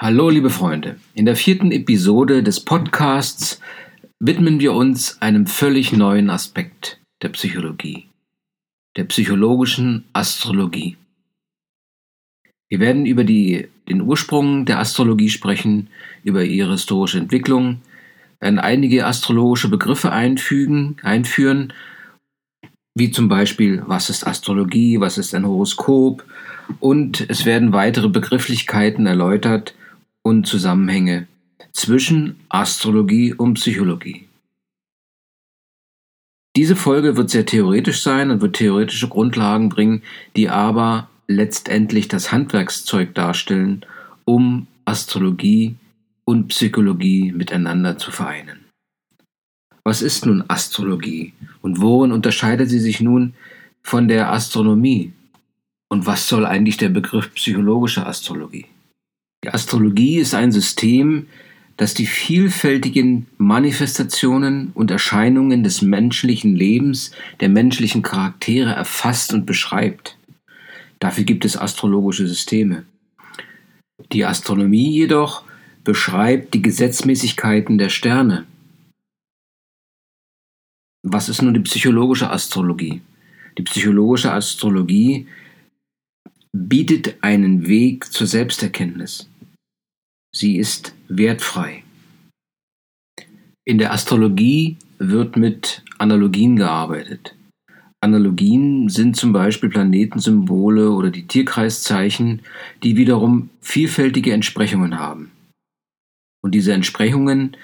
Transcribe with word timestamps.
Hallo, 0.00 0.30
liebe 0.30 0.48
Freunde. 0.48 0.94
In 1.14 1.26
der 1.26 1.34
vierten 1.34 1.72
Episode 1.72 2.44
des 2.44 2.60
Podcasts 2.60 3.60
widmen 4.20 4.60
wir 4.60 4.72
uns 4.72 5.20
einem 5.20 5.48
völlig 5.48 5.92
neuen 5.92 6.30
Aspekt 6.30 7.00
der 7.20 7.30
Psychologie, 7.30 8.06
der 8.96 9.02
psychologischen 9.06 10.04
Astrologie. 10.12 10.96
Wir 12.68 12.78
werden 12.78 13.06
über 13.06 13.24
die, 13.24 13.66
den 13.88 14.02
Ursprung 14.02 14.66
der 14.66 14.78
Astrologie 14.78 15.30
sprechen, 15.30 15.88
über 16.22 16.44
ihre 16.44 16.70
historische 16.70 17.18
Entwicklung, 17.18 17.80
werden 18.38 18.60
einige 18.60 19.04
astrologische 19.04 19.68
Begriffe 19.68 20.12
einfügen, 20.12 20.98
einführen, 21.02 21.72
wie 22.94 23.10
zum 23.10 23.28
Beispiel, 23.28 23.82
was 23.84 24.10
ist 24.10 24.24
Astrologie, 24.24 25.00
was 25.00 25.18
ist 25.18 25.34
ein 25.34 25.44
Horoskop, 25.44 26.24
und 26.78 27.28
es 27.28 27.44
werden 27.44 27.72
weitere 27.72 28.08
Begrifflichkeiten 28.08 29.04
erläutert, 29.04 29.74
und 30.28 30.46
Zusammenhänge 30.46 31.26
zwischen 31.72 32.38
Astrologie 32.50 33.32
und 33.32 33.54
Psychologie. 33.54 34.28
Diese 36.54 36.76
Folge 36.76 37.16
wird 37.16 37.30
sehr 37.30 37.46
theoretisch 37.46 38.02
sein 38.02 38.30
und 38.30 38.42
wird 38.42 38.56
theoretische 38.56 39.08
Grundlagen 39.08 39.70
bringen, 39.70 40.02
die 40.36 40.50
aber 40.50 41.08
letztendlich 41.28 42.08
das 42.08 42.30
Handwerkszeug 42.30 43.14
darstellen, 43.14 43.86
um 44.26 44.66
Astrologie 44.84 45.76
und 46.26 46.48
Psychologie 46.48 47.32
miteinander 47.32 47.96
zu 47.96 48.10
vereinen. 48.10 48.66
Was 49.82 50.02
ist 50.02 50.26
nun 50.26 50.44
Astrologie 50.48 51.32
und 51.62 51.80
worin 51.80 52.12
unterscheidet 52.12 52.68
sie 52.68 52.80
sich 52.80 53.00
nun 53.00 53.32
von 53.82 54.08
der 54.08 54.30
Astronomie? 54.30 55.14
Und 55.88 56.04
was 56.04 56.28
soll 56.28 56.44
eigentlich 56.44 56.76
der 56.76 56.90
Begriff 56.90 57.32
psychologische 57.32 58.04
Astrologie? 58.04 58.66
Die 59.44 59.50
Astrologie 59.50 60.16
ist 60.18 60.34
ein 60.34 60.52
System, 60.52 61.28
das 61.76 61.94
die 61.94 62.06
vielfältigen 62.06 63.28
Manifestationen 63.36 64.72
und 64.74 64.90
Erscheinungen 64.90 65.62
des 65.62 65.80
menschlichen 65.80 66.56
Lebens, 66.56 67.12
der 67.40 67.48
menschlichen 67.48 68.02
Charaktere 68.02 68.70
erfasst 68.70 69.32
und 69.32 69.46
beschreibt. 69.46 70.18
Dafür 70.98 71.22
gibt 71.22 71.44
es 71.44 71.56
astrologische 71.56 72.26
Systeme. 72.26 72.84
Die 74.10 74.24
Astronomie 74.24 74.90
jedoch 74.90 75.44
beschreibt 75.84 76.54
die 76.54 76.62
Gesetzmäßigkeiten 76.62 77.78
der 77.78 77.90
Sterne. 77.90 78.44
Was 81.04 81.28
ist 81.28 81.42
nun 81.42 81.54
die 81.54 81.60
psychologische 81.60 82.30
Astrologie? 82.30 83.02
Die 83.56 83.62
psychologische 83.62 84.32
Astrologie 84.32 85.28
bietet 86.66 87.16
einen 87.22 87.68
Weg 87.68 88.12
zur 88.12 88.26
Selbsterkenntnis. 88.26 89.28
Sie 90.34 90.56
ist 90.56 90.94
wertfrei. 91.08 91.84
In 93.64 93.78
der 93.78 93.92
Astrologie 93.92 94.76
wird 94.98 95.36
mit 95.36 95.84
Analogien 95.98 96.56
gearbeitet. 96.56 97.34
Analogien 98.00 98.88
sind 98.88 99.16
zum 99.16 99.32
Beispiel 99.32 99.68
Planetensymbole 99.68 100.90
oder 100.90 101.10
die 101.10 101.26
Tierkreiszeichen, 101.26 102.42
die 102.82 102.96
wiederum 102.96 103.50
vielfältige 103.60 104.32
Entsprechungen 104.32 104.98
haben. 104.98 105.30
Und 106.42 106.54
diese 106.54 106.72
Entsprechungen 106.72 107.56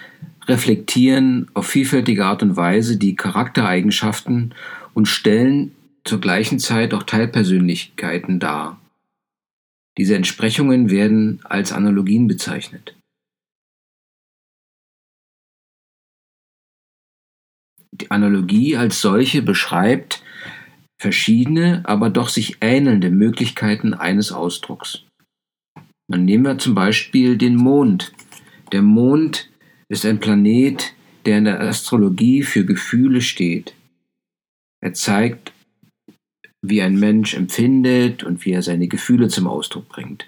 reflektieren 0.46 1.48
auf 1.54 1.66
vielfältige 1.66 2.26
Art 2.26 2.42
und 2.42 2.56
Weise 2.56 2.96
die 2.96 3.14
Charaktereigenschaften 3.16 4.54
und 4.92 5.06
stellen 5.06 5.72
zur 6.04 6.20
gleichen 6.20 6.58
Zeit 6.58 6.92
auch 6.92 7.04
Teilpersönlichkeiten 7.04 8.40
dar. 8.40 8.78
Diese 9.96 10.16
Entsprechungen 10.16 10.90
werden 10.90 11.40
als 11.44 11.72
Analogien 11.72 12.26
bezeichnet. 12.26 12.96
Die 17.92 18.10
Analogie 18.10 18.76
als 18.76 19.00
solche 19.00 19.40
beschreibt 19.40 20.24
verschiedene, 21.00 21.82
aber 21.84 22.10
doch 22.10 22.28
sich 22.28 22.58
ähnelnde 22.60 23.10
Möglichkeiten 23.10 23.94
eines 23.94 24.32
Ausdrucks. 24.32 25.04
Dann 26.08 26.24
nehmen 26.24 26.44
wir 26.44 26.58
zum 26.58 26.74
Beispiel 26.74 27.38
den 27.38 27.56
Mond. 27.56 28.12
Der 28.72 28.82
Mond 28.82 29.50
ist 29.88 30.04
ein 30.04 30.18
Planet, 30.18 30.92
der 31.24 31.38
in 31.38 31.44
der 31.44 31.60
Astrologie 31.60 32.42
für 32.42 32.64
Gefühle 32.64 33.20
steht. 33.20 33.74
Er 34.82 34.92
zeigt 34.92 35.53
wie 36.68 36.82
ein 36.82 36.98
Mensch 36.98 37.34
empfindet 37.34 38.24
und 38.24 38.44
wie 38.44 38.52
er 38.52 38.62
seine 38.62 38.88
Gefühle 38.88 39.28
zum 39.28 39.46
Ausdruck 39.46 39.88
bringt. 39.88 40.26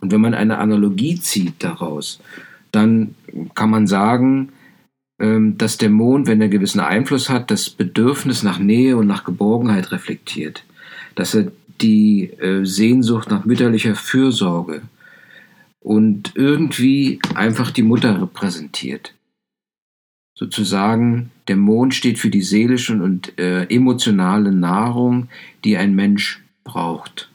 Und 0.00 0.12
wenn 0.12 0.20
man 0.20 0.34
eine 0.34 0.58
Analogie 0.58 1.18
zieht 1.18 1.54
daraus, 1.58 2.20
dann 2.70 3.14
kann 3.54 3.70
man 3.70 3.86
sagen, 3.86 4.50
ähm, 5.18 5.58
dass 5.58 5.78
der 5.78 5.90
Mond, 5.90 6.26
wenn 6.26 6.40
er 6.40 6.48
gewissen 6.48 6.80
Einfluss 6.80 7.28
hat, 7.28 7.50
das 7.50 7.70
Bedürfnis 7.70 8.42
nach 8.42 8.58
Nähe 8.58 8.96
und 8.96 9.06
nach 9.06 9.24
Geborgenheit 9.24 9.92
reflektiert. 9.92 10.64
Dass 11.14 11.34
er 11.34 11.52
die 11.80 12.30
äh, 12.38 12.64
Sehnsucht 12.64 13.30
nach 13.30 13.44
mütterlicher 13.44 13.94
Fürsorge 13.94 14.82
und 15.80 16.32
irgendwie 16.34 17.18
einfach 17.34 17.70
die 17.70 17.82
Mutter 17.82 18.22
repräsentiert 18.22 19.14
sozusagen 20.34 21.30
der 21.48 21.56
Mond 21.56 21.94
steht 21.94 22.18
für 22.18 22.30
die 22.30 22.42
seelische 22.42 23.00
und 23.02 23.38
äh, 23.38 23.64
emotionale 23.64 24.52
Nahrung, 24.52 25.28
die 25.64 25.76
ein 25.76 25.94
Mensch 25.94 26.42
braucht. 26.64 27.30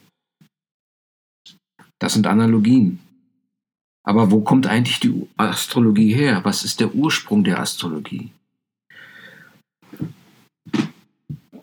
Das 1.98 2.14
sind 2.14 2.26
Analogien. 2.26 3.00
Aber 4.04 4.30
wo 4.30 4.40
kommt 4.40 4.66
eigentlich 4.66 5.00
die 5.00 5.26
Astrologie 5.36 6.14
her? 6.14 6.40
Was 6.44 6.64
ist 6.64 6.80
der 6.80 6.94
Ursprung 6.94 7.44
der 7.44 7.60
Astrologie? 7.60 8.30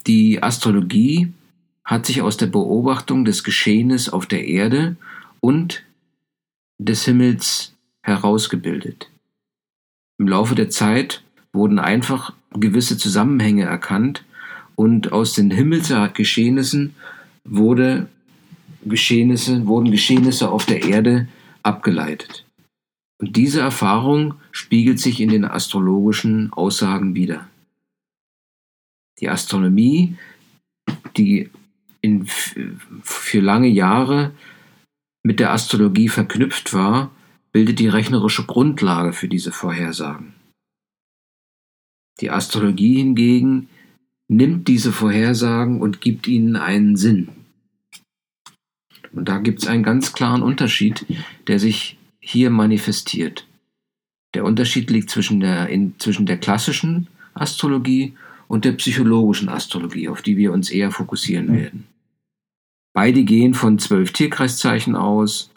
Die 0.06 0.40
Astrologie 0.40 1.32
hat 1.84 2.06
sich 2.06 2.22
aus 2.22 2.36
der 2.36 2.46
Beobachtung 2.46 3.24
des 3.24 3.42
Geschehens 3.42 4.08
auf 4.08 4.26
der 4.26 4.46
Erde 4.46 4.96
und 5.40 5.84
des 6.78 7.04
Himmels 7.04 7.74
herausgebildet. 8.02 9.10
Im 10.18 10.28
Laufe 10.28 10.54
der 10.54 10.70
Zeit 10.70 11.24
wurden 11.56 11.80
einfach 11.80 12.32
gewisse 12.52 12.96
Zusammenhänge 12.96 13.64
erkannt 13.64 14.24
und 14.76 15.10
aus 15.12 15.32
den 15.32 15.50
Himmelsgeschehnissen 15.50 16.94
wurde 17.44 18.08
Geschehnisse, 18.84 19.66
wurden 19.66 19.90
Geschehnisse 19.90 20.50
auf 20.50 20.66
der 20.66 20.84
Erde 20.84 21.26
abgeleitet. 21.62 22.44
Und 23.18 23.36
diese 23.36 23.60
Erfahrung 23.60 24.34
spiegelt 24.52 25.00
sich 25.00 25.20
in 25.20 25.30
den 25.30 25.44
astrologischen 25.44 26.52
Aussagen 26.52 27.14
wider. 27.14 27.48
Die 29.20 29.28
Astronomie, 29.30 30.16
die 31.16 31.50
in, 32.02 32.26
für 32.26 33.40
lange 33.40 33.68
Jahre 33.68 34.32
mit 35.22 35.40
der 35.40 35.52
Astrologie 35.52 36.08
verknüpft 36.08 36.74
war, 36.74 37.10
bildet 37.52 37.78
die 37.78 37.88
rechnerische 37.88 38.44
Grundlage 38.44 39.14
für 39.14 39.28
diese 39.28 39.50
Vorhersagen. 39.50 40.34
Die 42.20 42.30
Astrologie 42.30 42.96
hingegen 42.96 43.68
nimmt 44.28 44.68
diese 44.68 44.92
Vorhersagen 44.92 45.80
und 45.80 46.00
gibt 46.00 46.26
ihnen 46.26 46.56
einen 46.56 46.96
Sinn. 46.96 47.28
Und 49.12 49.28
da 49.28 49.38
gibt 49.38 49.62
es 49.62 49.68
einen 49.68 49.82
ganz 49.82 50.12
klaren 50.12 50.42
Unterschied, 50.42 51.06
der 51.46 51.58
sich 51.58 51.98
hier 52.20 52.50
manifestiert. 52.50 53.46
Der 54.34 54.44
Unterschied 54.44 54.90
liegt 54.90 55.10
zwischen 55.10 55.40
der, 55.40 55.68
in, 55.68 55.94
zwischen 55.98 56.26
der 56.26 56.38
klassischen 56.38 57.06
Astrologie 57.34 58.14
und 58.48 58.64
der 58.64 58.72
psychologischen 58.72 59.48
Astrologie, 59.48 60.08
auf 60.08 60.22
die 60.22 60.36
wir 60.36 60.52
uns 60.52 60.70
eher 60.70 60.90
fokussieren 60.90 61.52
werden. 61.54 61.86
Beide 62.94 63.24
gehen 63.24 63.54
von 63.54 63.78
zwölf 63.78 64.12
Tierkreiszeichen 64.12 64.96
aus 64.96 65.50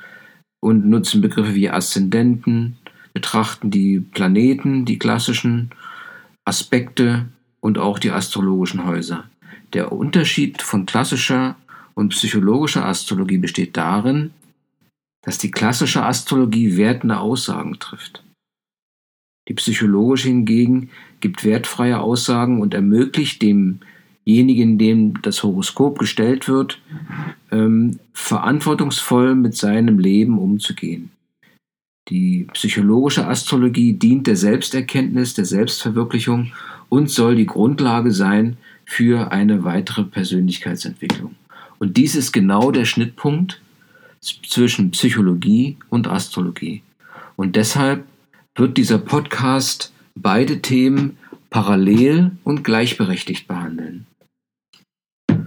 und 0.62 0.86
nutzen 0.86 1.22
Begriffe 1.22 1.56
wie 1.56 1.70
Aszendenten, 1.70 2.78
betrachten 3.14 3.72
die 3.72 4.00
Planeten, 4.00 4.86
die 4.86 5.00
klassischen, 5.00 5.72
Aspekte 6.46 7.28
und 7.60 7.78
auch 7.78 8.00
die 8.00 8.12
astrologischen 8.12 8.86
Häuser. 8.86 9.26
Der 9.74 9.92
Unterschied 9.92 10.62
von 10.62 10.86
klassischer 10.86 11.56
und 11.94 12.10
psychologischer 12.10 12.86
Astrologie 12.86 13.38
besteht 13.38 13.78
darin, 13.78 14.32
dass 15.22 15.38
die 15.38 15.52
klassische 15.52 16.04
Astrologie 16.04 16.78
wertende 16.78 17.20
Aussagen 17.20 17.78
trifft. 17.80 18.24
Die 19.48 19.54
psychologische 19.54 20.30
hingegen 20.30 20.90
gibt 21.20 21.44
wertfreie 21.44 22.00
Aussagen 22.00 22.62
und 22.62 22.74
ermöglicht 22.74 23.42
demjenigen, 23.42 24.78
dem 24.78 25.22
das 25.22 25.44
Horoskop 25.44 26.00
gestellt 26.00 26.48
wird, 26.48 26.80
ähm, 27.52 28.00
verantwortungsvoll 28.14 29.36
mit 29.36 29.56
seinem 29.56 30.00
Leben 30.00 30.38
umzugehen. 30.38 31.12
Die 32.10 32.48
psychologische 32.54 33.28
Astrologie 33.28 33.94
dient 33.94 34.26
der 34.26 34.36
Selbsterkenntnis, 34.36 35.36
der 35.36 35.46
Selbstverwirklichung 35.46 36.52
und 36.90 37.10
soll 37.12 37.36
die 37.36 37.46
Grundlage 37.46 38.12
sein 38.12 38.58
für 38.86 39.32
eine 39.32 39.64
weitere 39.64 40.04
Persönlichkeitsentwicklung. 40.04 41.36
Und 41.78 41.98
dies 41.98 42.16
ist 42.16 42.32
genau 42.32 42.72
der 42.72 42.86
Schnittpunkt 42.86 43.62
zwischen 44.22 44.92
Psychologie 44.92 45.78
und 45.90 46.08
Astrologie. 46.08 46.82
Und 47.36 47.56
deshalb 47.56 48.06
wird 48.56 48.78
dieser 48.78 48.98
Podcast 48.98 49.94
beide 50.16 50.62
Themen 50.62 51.18
parallel 51.52 52.32
und 52.44 52.64
gleichberechtigt 52.64 53.48
behandeln. 53.48 54.08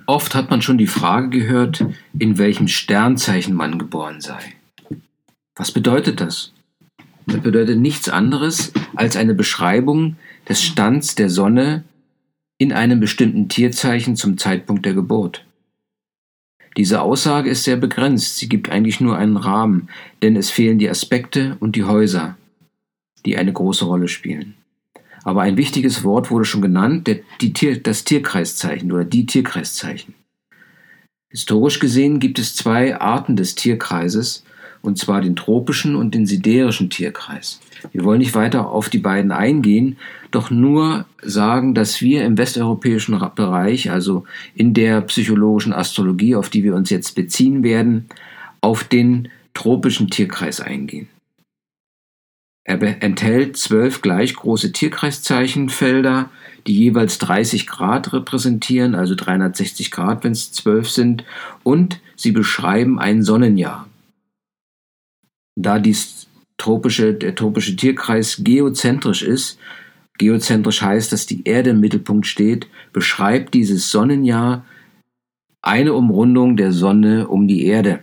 Oft 0.06 0.34
hat 0.34 0.50
man 0.50 0.62
schon 0.62 0.78
die 0.78 0.86
Frage 0.86 1.28
gehört, 1.28 1.84
in 2.18 2.38
welchem 2.38 2.68
Sternzeichen 2.68 3.54
man 3.54 3.78
geboren 3.78 4.20
sei. 4.20 4.54
Was 5.54 5.72
bedeutet 5.72 6.20
das? 6.20 6.52
Das 7.26 7.40
bedeutet 7.40 7.78
nichts 7.78 8.08
anderes 8.08 8.72
als 8.94 9.16
eine 9.16 9.34
Beschreibung 9.34 10.16
des 10.48 10.62
Stands 10.62 11.14
der 11.14 11.30
Sonne 11.30 11.84
in 12.58 12.72
einem 12.72 13.00
bestimmten 13.00 13.48
Tierzeichen 13.48 14.16
zum 14.16 14.38
Zeitpunkt 14.38 14.84
der 14.86 14.94
Geburt. 14.94 15.44
Diese 16.76 17.02
Aussage 17.02 17.50
ist 17.50 17.64
sehr 17.64 17.76
begrenzt, 17.76 18.38
sie 18.38 18.48
gibt 18.48 18.70
eigentlich 18.70 19.00
nur 19.00 19.16
einen 19.16 19.36
Rahmen, 19.36 19.88
denn 20.22 20.36
es 20.36 20.50
fehlen 20.50 20.78
die 20.78 20.88
Aspekte 20.88 21.56
und 21.60 21.76
die 21.76 21.84
Häuser, 21.84 22.36
die 23.26 23.36
eine 23.36 23.52
große 23.52 23.84
Rolle 23.84 24.08
spielen. 24.08 24.54
Aber 25.22 25.42
ein 25.42 25.56
wichtiges 25.56 26.02
Wort 26.02 26.30
wurde 26.30 26.46
schon 26.46 26.62
genannt, 26.62 27.06
der, 27.06 27.20
Tier, 27.38 27.80
das 27.80 28.04
Tierkreiszeichen 28.04 28.90
oder 28.90 29.04
die 29.04 29.26
Tierkreiszeichen. 29.26 30.14
Historisch 31.28 31.78
gesehen 31.78 32.20
gibt 32.20 32.38
es 32.38 32.56
zwei 32.56 32.98
Arten 32.98 33.36
des 33.36 33.54
Tierkreises, 33.54 34.44
und 34.82 34.98
zwar 34.98 35.20
den 35.20 35.36
tropischen 35.36 35.96
und 35.96 36.14
den 36.14 36.26
siderischen 36.26 36.90
Tierkreis. 36.90 37.60
Wir 37.92 38.04
wollen 38.04 38.18
nicht 38.18 38.34
weiter 38.34 38.68
auf 38.68 38.88
die 38.88 38.98
beiden 38.98 39.32
eingehen, 39.32 39.96
doch 40.30 40.50
nur 40.50 41.06
sagen, 41.22 41.74
dass 41.74 42.00
wir 42.00 42.24
im 42.24 42.38
westeuropäischen 42.38 43.18
Bereich, 43.34 43.90
also 43.90 44.24
in 44.54 44.74
der 44.74 45.00
psychologischen 45.02 45.72
Astrologie, 45.72 46.36
auf 46.36 46.50
die 46.50 46.64
wir 46.64 46.74
uns 46.74 46.90
jetzt 46.90 47.14
beziehen 47.14 47.62
werden, 47.62 48.06
auf 48.60 48.84
den 48.84 49.28
tropischen 49.54 50.08
Tierkreis 50.08 50.60
eingehen. 50.60 51.08
Er 52.64 52.80
enthält 53.02 53.56
zwölf 53.56 54.02
gleich 54.02 54.34
große 54.34 54.70
Tierkreiszeichenfelder, 54.72 56.30
die 56.68 56.76
jeweils 56.76 57.18
30 57.18 57.66
Grad 57.66 58.12
repräsentieren, 58.12 58.94
also 58.94 59.16
360 59.16 59.90
Grad, 59.90 60.22
wenn 60.22 60.32
es 60.32 60.52
zwölf 60.52 60.88
sind, 60.88 61.24
und 61.64 62.00
sie 62.14 62.30
beschreiben 62.30 63.00
ein 63.00 63.24
Sonnenjahr. 63.24 63.88
Da 65.56 65.78
dies 65.78 66.26
tropische, 66.56 67.14
der 67.14 67.34
tropische 67.34 67.76
Tierkreis 67.76 68.40
geozentrisch 68.42 69.22
ist, 69.22 69.58
geozentrisch 70.18 70.82
heißt, 70.82 71.12
dass 71.12 71.26
die 71.26 71.42
Erde 71.44 71.70
im 71.70 71.80
Mittelpunkt 71.80 72.26
steht, 72.26 72.68
beschreibt 72.92 73.54
dieses 73.54 73.90
Sonnenjahr 73.90 74.64
eine 75.62 75.94
Umrundung 75.94 76.56
der 76.56 76.72
Sonne 76.72 77.28
um 77.28 77.48
die 77.48 77.66
Erde. 77.66 78.00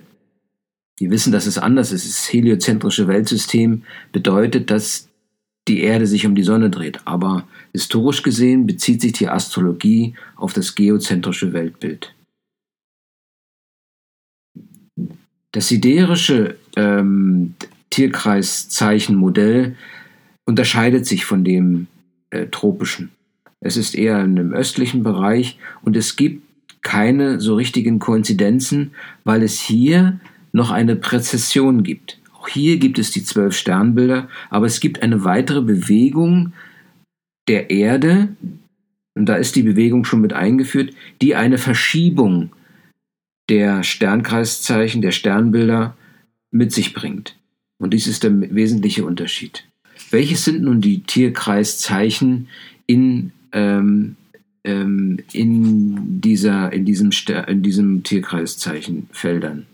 Wir 0.98 1.12
wissen, 1.12 1.32
dass 1.32 1.46
es 1.46 1.58
anders 1.58 1.92
ist. 1.92 2.06
Das 2.08 2.32
heliozentrische 2.32 3.08
Weltsystem 3.08 3.84
bedeutet, 4.12 4.70
dass 4.70 5.10
die 5.68 5.82
Erde 5.82 6.08
sich 6.08 6.26
um 6.26 6.36
die 6.36 6.44
Sonne 6.44 6.70
dreht. 6.70 7.00
Aber 7.06 7.48
historisch 7.72 8.24
gesehen 8.24 8.66
bezieht 8.66 9.02
sich 9.02 9.14
die 9.14 9.30
Astrologie 9.30 10.16
auf 10.36 10.54
das 10.54 10.76
geozentrische 10.76 11.54
Weltbild. 11.54 12.14
Das 15.52 15.68
siderische 15.70 16.58
ähm, 16.80 17.56
Tierkreiszeichenmodell 17.90 19.76
unterscheidet 20.46 21.06
sich 21.06 21.26
von 21.26 21.44
dem 21.44 21.88
äh, 22.30 22.48
tropischen. 22.48 23.12
Es 23.62 23.78
ist 23.78 23.96
eher 23.96 24.24
in 24.24 24.36
dem 24.36 24.54
östlichen 24.54 25.04
Bereich 25.04 25.58
und 25.82 25.98
es 25.98 26.16
gibt 26.16 26.44
keine 26.82 27.40
so 27.40 27.56
richtigen 27.56 28.00
Koinzidenzen, 28.00 28.92
weil 29.26 29.44
es 29.44 29.60
hier 29.60 30.20
noch 30.54 30.72
eine 30.72 30.96
Präzession 30.96 31.84
gibt. 31.84 32.20
Auch 32.34 32.48
hier 32.48 32.78
gibt 32.78 33.00
es 33.00 33.12
die 33.12 33.24
zwölf 33.24 33.56
Sternbilder, 33.56 34.30
aber 34.50 34.66
es 34.66 34.80
gibt 34.80 35.02
eine 35.02 35.26
weitere 35.26 35.62
Bewegung 35.62 36.54
der 37.48 37.70
Erde, 37.70 38.30
und 39.16 39.26
da 39.26 39.36
ist 39.36 39.56
die 39.58 39.64
Bewegung 39.64 40.06
schon 40.06 40.22
mit 40.22 40.32
eingeführt, 40.32 40.94
die 41.22 41.36
eine 41.36 41.58
Verschiebung 41.58 42.52
der 43.50 43.84
Sternkreiszeichen, 43.84 45.02
der 45.02 45.12
Sternbilder 45.12 45.98
mit 46.52 46.72
sich 46.72 46.94
bringt. 46.94 47.36
Und 47.78 47.94
dies 47.94 48.08
ist 48.08 48.24
der 48.24 48.40
wesentliche 48.54 49.06
Unterschied. 49.06 49.66
Welches 50.12 50.46
sind 50.46 50.62
nun 50.64 50.82
die 50.82 51.02
Tierkreiszeichen 51.02 52.48
in, 52.88 53.32
ähm, 53.52 54.16
ähm, 54.64 55.20
in, 55.34 56.22
dieser, 56.22 56.74
in 56.74 56.86
diesem, 56.86 57.12
in 57.48 57.62
diesem 57.64 58.04
Tierkreiszeichenfeldern? 58.04 59.66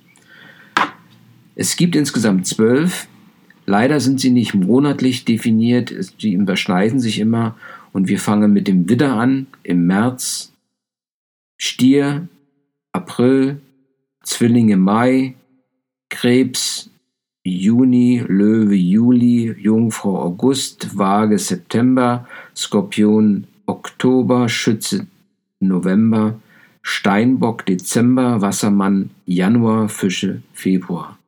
Es 1.55 1.77
gibt 1.77 1.95
insgesamt 1.95 2.45
zwölf. 2.47 3.07
Leider 3.65 3.99
sind 3.99 4.19
sie 4.19 4.29
nicht 4.29 4.53
monatlich 4.53 5.25
definiert, 5.25 5.93
sie 6.19 6.33
überschneiden 6.33 6.99
sich 6.99 7.19
immer. 7.19 7.57
Und 7.93 8.09
wir 8.09 8.19
fangen 8.19 8.51
mit 8.51 8.67
dem 8.67 8.89
Widder 8.89 9.13
an 9.13 9.47
im 9.63 9.87
März, 9.87 10.51
Stier, 11.57 12.27
April, 12.91 13.61
Zwillinge 14.21 14.75
Mai, 14.75 15.35
Krebs 16.15 16.89
Juni, 17.43 18.23
Löwe 18.25 18.73
Juli, 18.73 19.53
Jungfrau 19.59 20.17
August, 20.17 20.97
Waage 20.97 21.37
September, 21.37 22.25
Skorpion 22.55 23.47
Oktober, 23.65 24.47
Schütze 24.47 25.07
November, 25.59 26.39
Steinbock 26.81 27.65
Dezember, 27.65 28.41
Wassermann 28.41 29.09
Januar, 29.25 29.89
Fische 29.89 30.41
Februar. 30.53 31.19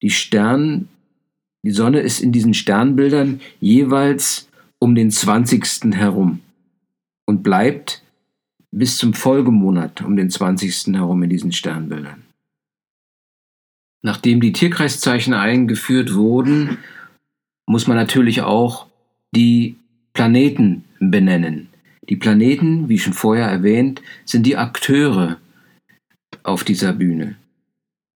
Die 0.00 0.10
Stern, 0.10 0.88
die 1.64 1.72
Sonne 1.72 2.00
ist 2.00 2.20
in 2.20 2.30
diesen 2.30 2.54
Sternbildern 2.54 3.40
jeweils 3.60 4.48
um 4.78 4.94
den 4.94 5.10
20. 5.10 5.92
herum 5.92 6.38
und 7.26 7.42
bleibt 7.42 8.04
bis 8.70 8.96
zum 8.96 9.12
Folgemonat 9.12 10.02
um 10.02 10.14
den 10.14 10.30
20. 10.30 10.94
herum 10.94 11.24
in 11.24 11.30
diesen 11.30 11.50
Sternbildern. 11.50 12.25
Nachdem 14.06 14.40
die 14.40 14.52
Tierkreiszeichen 14.52 15.34
eingeführt 15.34 16.14
wurden, 16.14 16.78
muss 17.66 17.88
man 17.88 17.96
natürlich 17.96 18.42
auch 18.42 18.86
die 19.34 19.74
Planeten 20.12 20.84
benennen. 21.00 21.70
Die 22.08 22.14
Planeten, 22.14 22.88
wie 22.88 23.00
schon 23.00 23.14
vorher 23.14 23.48
erwähnt, 23.48 24.00
sind 24.24 24.46
die 24.46 24.56
Akteure 24.56 25.38
auf 26.44 26.62
dieser 26.62 26.92
Bühne. 26.92 27.34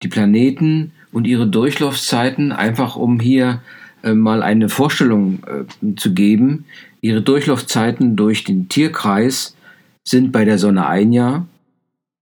Die 0.03 0.09
Planeten 0.09 0.91
und 1.13 1.25
ihre 1.25 1.47
Durchlaufzeiten, 1.47 2.51
einfach 2.51 2.97
um 2.97 3.21
hier 3.21 3.63
äh, 4.03 4.13
mal 4.13 4.43
eine 4.43 4.69
Vorstellung 4.69 5.39
äh, 5.47 5.95
zu 5.95 6.15
geben, 6.15 6.65
ihre 7.01 7.23
Durchlaufzeiten 7.23 8.17
durch 8.17 8.43
den 8.43 8.69
Tierkreis 8.69 9.55
sind 10.03 10.33
bei 10.33 10.45
der 10.45 10.59
Sonne 10.59 10.89
ein 10.89 11.13
Jahr, 11.13 11.47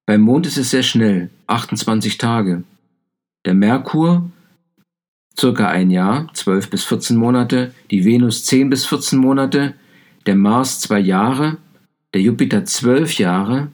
beim 0.04 0.20
Mond 0.20 0.46
ist 0.46 0.58
es 0.58 0.68
sehr 0.68 0.82
schnell, 0.82 1.30
28 1.46 2.18
Tage. 2.18 2.62
Der 3.44 3.54
Merkur 3.54 4.30
circa 5.38 5.68
ein 5.68 5.90
Jahr, 5.90 6.28
12 6.32 6.70
bis 6.70 6.84
14 6.84 7.16
Monate, 7.16 7.74
die 7.90 8.04
Venus 8.04 8.44
10 8.44 8.70
bis 8.70 8.86
14 8.86 9.18
Monate, 9.18 9.74
der 10.26 10.36
Mars 10.36 10.80
zwei 10.80 11.00
Jahre, 11.00 11.58
der 12.14 12.22
Jupiter 12.22 12.64
12 12.64 13.18
Jahre, 13.18 13.68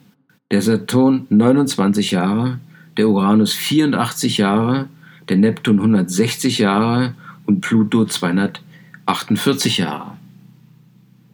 der 0.51 0.61
Saturn 0.61 1.27
29 1.29 2.11
Jahre, 2.11 2.59
der 2.97 3.07
Uranus 3.07 3.53
84 3.53 4.37
Jahre, 4.37 4.89
der 5.29 5.37
Neptun 5.37 5.79
160 5.79 6.59
Jahre. 6.59 7.15
Und 7.47 7.61
Pluto 7.61 8.05
248 8.05 9.79
Jahre. 9.79 10.11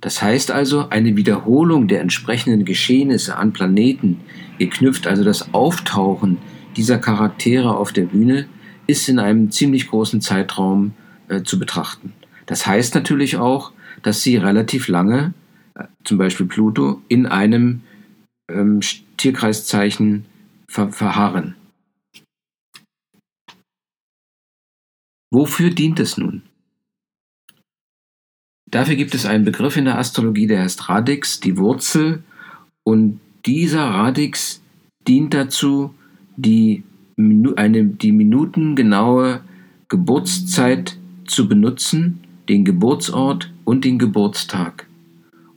Das 0.01 0.21
heißt 0.21 0.51
also, 0.51 0.89
eine 0.89 1.15
Wiederholung 1.15 1.87
der 1.87 2.01
entsprechenden 2.01 2.65
Geschehnisse 2.65 3.37
an 3.37 3.51
Planeten, 3.51 4.21
geknüpft 4.57 5.05
also 5.05 5.23
das 5.23 5.53
Auftauchen 5.53 6.37
dieser 6.77 6.99
Charaktere 6.99 7.75
auf 7.75 7.91
der 7.91 8.05
Bühne, 8.05 8.47
ist 8.85 9.09
in 9.09 9.19
einem 9.19 9.51
ziemlich 9.51 9.89
großen 9.89 10.21
Zeitraum 10.21 10.93
äh, 11.27 11.43
zu 11.43 11.59
betrachten. 11.59 12.13
Das 12.45 12.65
heißt 12.65 12.95
natürlich 12.95 13.35
auch, 13.37 13.73
dass 14.01 14.23
sie 14.23 14.37
relativ 14.37 14.87
lange, 14.87 15.33
äh, 15.75 15.85
zum 16.03 16.17
Beispiel 16.17 16.45
Pluto, 16.45 17.01
in 17.09 17.25
einem 17.25 17.81
ähm, 18.49 18.79
Tierkreiszeichen 19.17 20.25
ver 20.69 20.91
verharren. 20.91 21.55
Wofür 25.31 25.71
dient 25.71 25.99
es 25.99 26.17
nun? 26.17 26.43
Dafür 28.69 28.95
gibt 28.95 29.13
es 29.15 29.25
einen 29.25 29.45
Begriff 29.45 29.77
in 29.77 29.85
der 29.85 29.97
Astrologie, 29.97 30.47
der 30.47 30.61
heißt 30.61 30.89
Radix, 30.89 31.39
die 31.39 31.57
Wurzel. 31.57 32.23
Und 32.85 33.19
dieser 33.45 33.85
Radix 33.85 34.61
dient 35.07 35.33
dazu, 35.33 35.93
die, 36.37 36.83
eine, 37.17 37.85
die 37.85 38.11
minutengenaue 38.11 39.41
Geburtszeit 39.89 40.97
zu 41.25 41.47
benutzen, 41.47 42.21
den 42.47 42.63
Geburtsort 42.63 43.51
und 43.65 43.83
den 43.83 43.99
Geburtstag, 43.99 44.87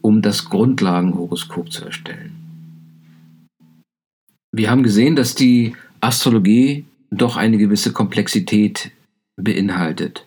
um 0.01 0.23
das 0.23 0.47
Grundlagenhoroskop 0.47 1.71
zu 1.71 1.85
erstellen. 1.85 2.33
Wir 4.53 4.71
haben 4.71 4.83
gesehen, 4.83 5.15
dass 5.15 5.37
die 5.37 5.77
Astrologie 6.01 6.87
doch 7.11 7.37
eine 7.37 7.59
gewisse 7.59 7.93
Komplexität 7.93 8.91
beinhaltet. 9.37 10.27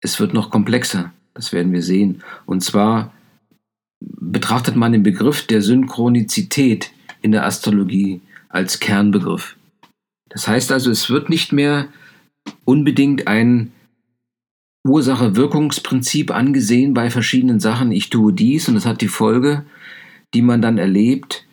Es 0.00 0.20
wird 0.20 0.34
noch 0.34 0.50
komplexer, 0.50 1.12
das 1.34 1.52
werden 1.52 1.72
wir 1.72 1.82
sehen. 1.82 2.22
Und 2.46 2.62
zwar 2.62 3.12
betrachtet 4.00 4.76
man 4.76 4.92
den 4.92 5.02
Begriff 5.02 5.46
der 5.46 5.62
Synchronizität 5.62 6.92
in 7.22 7.32
der 7.32 7.44
Astrologie 7.44 8.20
als 8.48 8.80
Kernbegriff. 8.80 9.56
Das 10.28 10.48
heißt 10.48 10.72
also, 10.72 10.90
es 10.90 11.10
wird 11.10 11.30
nicht 11.30 11.52
mehr 11.52 11.88
unbedingt 12.64 13.26
ein 13.26 13.72
Ursache-Wirkungsprinzip 14.86 16.30
angesehen 16.30 16.94
bei 16.94 17.10
verschiedenen 17.10 17.60
Sachen. 17.60 17.92
Ich 17.92 18.10
tue 18.10 18.32
dies 18.32 18.68
und 18.68 18.74
das 18.74 18.86
hat 18.86 19.00
die 19.00 19.08
Folge, 19.08 19.64
die 20.34 20.42
man 20.42 20.62
dann 20.62 20.78
erlebt. 20.78 21.46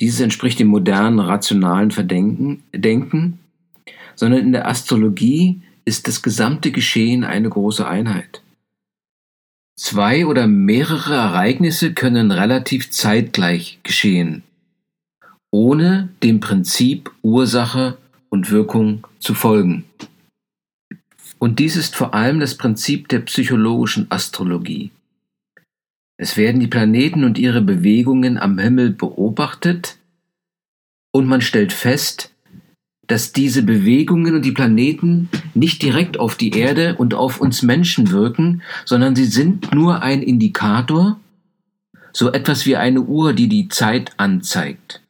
Dieses 0.00 0.20
entspricht 0.20 0.58
dem 0.58 0.68
modernen, 0.68 1.20
rationalen 1.20 1.90
Verdenken, 1.90 2.62
Denken, 2.74 3.38
sondern 4.16 4.40
in 4.40 4.52
der 4.52 4.68
Astrologie 4.68 5.60
ist 5.84 6.08
das 6.08 6.22
gesamte 6.22 6.72
Geschehen 6.72 7.24
eine 7.24 7.48
große 7.48 7.86
Einheit. 7.86 8.42
Zwei 9.76 10.26
oder 10.26 10.46
mehrere 10.46 11.14
Ereignisse 11.14 11.94
können 11.94 12.30
relativ 12.30 12.90
zeitgleich 12.90 13.80
geschehen, 13.82 14.42
ohne 15.54 16.08
dem 16.24 16.40
Prinzip 16.40 17.12
Ursache 17.22 17.96
und 18.28 18.50
Wirkung 18.50 19.06
zu 19.20 19.34
folgen. 19.34 19.84
Und 21.38 21.60
dies 21.60 21.76
ist 21.76 21.94
vor 21.94 22.12
allem 22.12 22.40
das 22.40 22.56
Prinzip 22.56 23.06
der 23.06 23.20
psychologischen 23.20 24.10
Astrologie. 24.10 24.90
Es 26.16 26.36
werden 26.36 26.58
die 26.58 26.66
Planeten 26.66 27.22
und 27.22 27.38
ihre 27.38 27.60
Bewegungen 27.60 28.36
am 28.36 28.58
Himmel 28.58 28.90
beobachtet 28.90 29.96
und 31.12 31.28
man 31.28 31.40
stellt 31.40 31.72
fest, 31.72 32.32
dass 33.06 33.32
diese 33.32 33.62
Bewegungen 33.62 34.34
und 34.34 34.44
die 34.44 34.50
Planeten 34.50 35.28
nicht 35.54 35.82
direkt 35.82 36.18
auf 36.18 36.34
die 36.34 36.50
Erde 36.50 36.96
und 36.96 37.14
auf 37.14 37.40
uns 37.40 37.62
Menschen 37.62 38.10
wirken, 38.10 38.62
sondern 38.84 39.14
sie 39.14 39.26
sind 39.26 39.72
nur 39.72 40.02
ein 40.02 40.20
Indikator, 40.20 41.20
so 42.12 42.32
etwas 42.32 42.66
wie 42.66 42.74
eine 42.74 43.02
Uhr, 43.02 43.34
die 43.34 43.48
die 43.48 43.68
Zeit 43.68 44.14
anzeigt. 44.16 45.03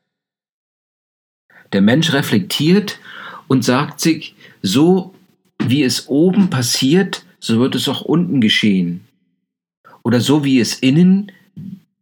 Der 1.75 1.83
Mensch 1.83 2.13
reflektiert 2.13 3.01
und 3.49 3.65
sagt 3.65 4.01
sich, 4.01 4.37
so 4.63 5.13
wie 5.59 5.83
es 5.83 6.09
oben 6.09 6.49
passiert, 6.49 7.25
so 7.41 7.59
wird 7.59 7.75
es 7.75 7.89
auch 7.89 8.03
unten 8.03 8.41
geschehen. 8.41 9.01
Oder 10.05 10.21
so 10.21 10.45
wie 10.45 10.61
es 10.61 10.75
innen 10.75 11.33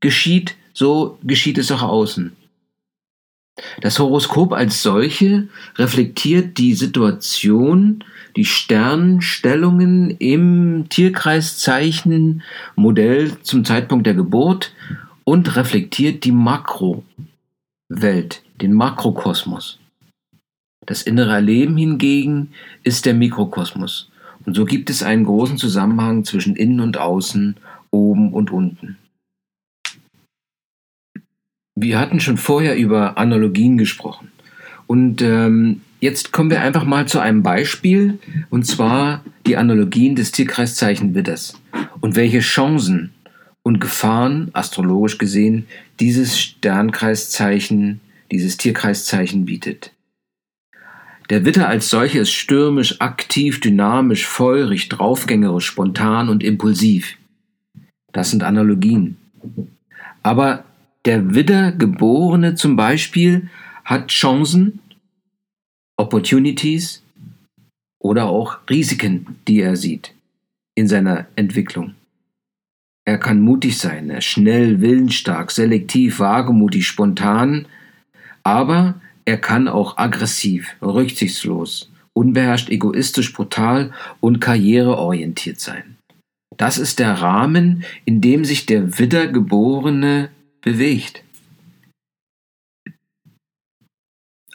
geschieht, 0.01 0.57
so 0.75 1.19
geschieht 1.23 1.57
es 1.57 1.73
auch 1.73 1.81
außen. 1.83 2.33
Das 3.81 3.99
Horoskop 3.99 4.53
als 4.53 4.83
solche 4.83 5.49
reflektiert 5.77 6.59
die 6.59 6.75
Situation, 6.75 8.05
die 8.37 8.45
Sternstellungen 8.45 10.11
im 10.19 10.85
Tierkreiszeichen 10.91 12.43
Modell 12.77 13.39
zum 13.43 13.65
Zeitpunkt 13.65 14.07
der 14.07 14.15
Geburt 14.15 14.75
und 15.25 15.57
reflektiert 15.57 16.25
die 16.25 16.33
Makrowelt, 16.33 17.05
den 18.63 18.73
Makrokosmos. 18.73 19.79
Das 20.87 21.03
innere 21.03 21.33
Erleben 21.33 21.77
hingegen 21.77 22.53
ist 22.83 23.07
der 23.07 23.15
Mikrokosmos. 23.15 24.11
Und 24.45 24.55
so 24.55 24.65
gibt 24.65 24.91
es 24.91 25.03
einen 25.03 25.25
großen 25.25 25.59
Zusammenhang 25.59 26.25
zwischen 26.25 26.57
innen 26.57 26.81
und 26.81 26.99
außen, 26.99 27.57
oben 27.91 28.33
und 28.33 28.51
unten. 28.51 28.97
Wir 31.75 31.99
hatten 31.99 32.21
schon 32.21 32.37
vorher 32.37 32.77
über 32.77 33.19
Analogien 33.19 33.79
gesprochen. 33.79 34.31
Und 34.87 35.23
ähm, 35.23 35.83
jetzt 36.01 36.33
kommen 36.33 36.51
wir 36.51 36.61
einfach 36.61 36.85
mal 36.85 37.07
zu 37.07 37.21
einem 37.21 37.43
Beispiel, 37.43 38.19
und 38.51 38.67
zwar 38.67 39.25
die 39.47 39.57
Analogien 39.57 40.17
des 40.17 40.33
Tierkreiszeichen 40.33 41.15
Widders 41.15 41.61
und 42.01 42.17
welche 42.17 42.41
Chancen 42.41 43.13
und 43.63 43.81
Gefahren, 43.81 44.51
astrologisch 44.53 45.19
gesehen, 45.19 45.67
dieses 46.01 46.39
Sternkreiszeichen, 46.39 48.01
dieses 48.33 48.57
Tierkreiszeichen 48.57 49.45
bietet. 49.45 49.93
Der 51.31 51.45
Witter 51.45 51.69
als 51.69 51.89
solcher 51.89 52.23
ist 52.23 52.33
stürmisch, 52.33 53.01
aktiv, 53.01 53.61
dynamisch, 53.61 54.27
feurig, 54.27 54.89
draufgängerisch, 54.89 55.67
spontan 55.67 56.29
und 56.29 56.43
impulsiv. 56.43 57.17
Das 58.13 58.31
sind 58.31 58.43
Analogien. 58.43 59.17
Aber 60.23 60.65
der 61.05 61.35
Widdergeborene 61.35 62.55
zum 62.55 62.77
Beispiel 62.77 63.49
hat 63.85 64.09
Chancen, 64.09 64.81
Opportunities 65.97 67.03
oder 67.99 68.27
auch 68.27 68.59
Risiken, 68.69 69.39
die 69.47 69.61
er 69.61 69.77
sieht 69.77 70.15
in 70.75 70.89
seiner 70.89 71.27
Entwicklung. 71.37 71.95
Er 73.05 73.19
kann 73.19 73.41
mutig 73.41 73.79
sein, 73.79 74.11
er 74.11 74.21
schnell, 74.21 74.81
willensstark, 74.81 75.51
selektiv, 75.51 76.21
wagemutig, 76.21 76.87
spontan, 76.87 77.67
aber 78.43 79.01
er 79.25 79.39
kann 79.39 79.69
auch 79.69 79.99
aggressiv, 79.99 80.77
rücksichtslos, 80.83 81.91
unbeherrscht, 82.13 82.71
egoistisch, 82.71 83.33
brutal 83.33 83.93
und 84.21 84.41
karriereorientiert 84.41 85.61
sein. 85.61 85.97
Das 86.57 86.79
ist 86.79 86.99
der 86.99 87.15
Rahmen, 87.15 87.85
in 88.05 88.21
dem 88.21 88.45
sich 88.45 88.67
der 88.67 88.99
Widdergeborene 88.99 90.31
bewegt. 90.61 91.25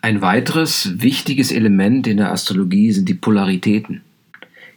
Ein 0.02 0.22
weiteres 0.22 1.02
wichtiges 1.02 1.52
Element 1.52 2.08
in 2.08 2.18
der 2.18 2.32
Astrologie 2.32 2.92
sind 2.92 3.10
die 3.10 3.16
Polaritäten. 3.16 4.04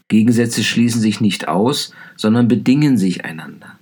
Gegensätze 0.08 0.64
schließen 0.64 1.00
sich 1.00 1.20
nicht 1.20 1.46
aus, 1.46 1.94
sondern 2.16 2.48
bedingen 2.48 2.98
sich 2.98 3.24
einander. 3.24 3.78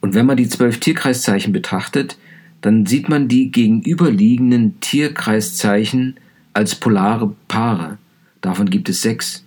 Und 0.00 0.14
wenn 0.14 0.26
man 0.26 0.36
die 0.36 0.48
zwölf 0.48 0.78
Tierkreiszeichen 0.80 1.52
betrachtet, 1.52 2.18
dann 2.62 2.86
sieht 2.86 3.08
man 3.08 3.28
die 3.28 3.50
gegenüberliegenden 3.50 4.80
Tierkreiszeichen 4.80 6.16
als 6.54 6.76
polare 6.76 7.34
Paare. 7.48 7.98
Davon 8.40 8.70
gibt 8.70 8.88
es 8.88 9.02
sechs. 9.02 9.44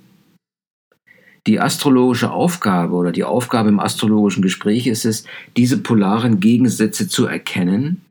Die 1.47 1.59
astrologische 1.59 2.31
Aufgabe 2.31 2.93
oder 2.95 3.11
die 3.11 3.23
Aufgabe 3.23 3.69
im 3.69 3.79
astrologischen 3.79 4.41
Gespräch 4.41 4.87
ist 4.87 5.05
es, 5.05 5.25
diese 5.55 5.77
polaren 5.77 6.39
Gegensätze 6.39 7.07
zu 7.07 7.25
erkennen 7.25 8.01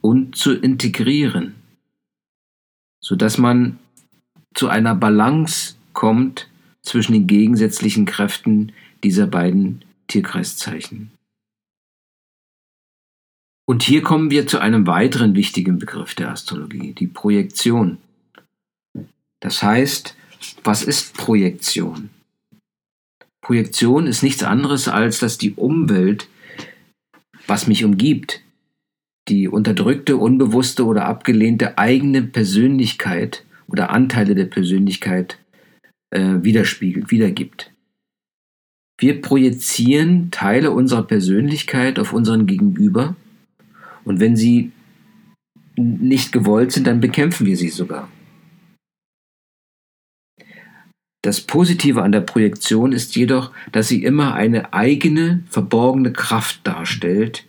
und 0.00 0.36
zu 0.36 0.52
integrieren, 0.52 1.54
sodass 3.00 3.38
man 3.38 3.78
zu 4.52 4.68
einer 4.68 4.94
Balance 4.94 5.76
kommt 5.92 6.48
zwischen 6.82 7.12
den 7.12 7.26
gegensätzlichen 7.26 8.04
Kräften 8.04 8.72
dieser 9.02 9.26
beiden 9.26 9.82
Tierkreiszeichen. 10.08 11.13
Und 13.66 13.82
hier 13.82 14.02
kommen 14.02 14.30
wir 14.30 14.46
zu 14.46 14.58
einem 14.58 14.86
weiteren 14.86 15.34
wichtigen 15.34 15.78
Begriff 15.78 16.14
der 16.14 16.30
Astrologie, 16.30 16.92
die 16.92 17.06
Projektion. 17.06 17.98
Das 19.40 19.62
heißt, 19.62 20.16
was 20.62 20.82
ist 20.82 21.16
Projektion? 21.16 22.10
Projektion 23.40 24.06
ist 24.06 24.22
nichts 24.22 24.42
anderes, 24.42 24.88
als 24.88 25.18
dass 25.18 25.38
die 25.38 25.52
Umwelt, 25.54 26.28
was 27.46 27.66
mich 27.66 27.84
umgibt, 27.84 28.42
die 29.28 29.48
unterdrückte, 29.48 30.16
unbewusste 30.16 30.84
oder 30.84 31.06
abgelehnte 31.06 31.78
eigene 31.78 32.22
Persönlichkeit 32.22 33.44
oder 33.66 33.90
Anteile 33.90 34.34
der 34.34 34.46
Persönlichkeit 34.46 35.38
äh, 36.10 36.42
widerspiegelt, 36.42 37.10
wiedergibt. 37.10 37.72
Wir 38.98 39.20
projizieren 39.20 40.30
Teile 40.30 40.70
unserer 40.70 41.02
Persönlichkeit 41.02 41.98
auf 41.98 42.12
unseren 42.12 42.46
Gegenüber 42.46 43.16
und 44.04 44.20
wenn 44.20 44.36
sie 44.36 44.72
nicht 45.76 46.32
gewollt 46.32 46.72
sind, 46.72 46.86
dann 46.86 47.00
bekämpfen 47.00 47.46
wir 47.46 47.56
sie 47.56 47.68
sogar. 47.68 48.10
Das 51.22 51.40
Positive 51.40 52.02
an 52.02 52.12
der 52.12 52.20
Projektion 52.20 52.92
ist 52.92 53.16
jedoch, 53.16 53.50
dass 53.72 53.88
sie 53.88 54.04
immer 54.04 54.34
eine 54.34 54.74
eigene, 54.74 55.42
verborgene 55.48 56.12
Kraft 56.12 56.60
darstellt 56.64 57.46